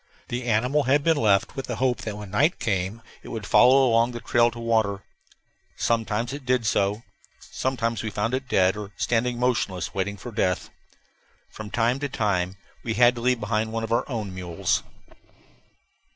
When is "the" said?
0.29-0.45, 1.67-1.75, 4.13-4.19